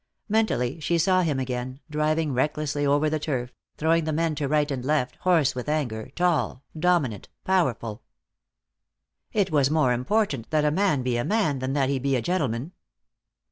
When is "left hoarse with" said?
4.83-5.69